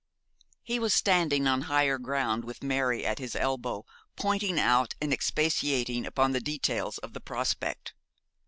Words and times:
He 0.63 0.79
was 0.79 0.95
standing 0.95 1.45
on 1.45 1.61
higher 1.69 1.99
ground, 1.99 2.43
with 2.43 2.63
Mary 2.63 3.05
at 3.05 3.19
his 3.19 3.35
elbow, 3.35 3.85
pointing 4.15 4.59
out 4.59 4.95
and 4.99 5.13
expatiating 5.13 6.07
upon 6.07 6.31
the 6.31 6.41
details 6.41 6.97
of 6.97 7.13
the 7.13 7.21
prospect. 7.21 7.93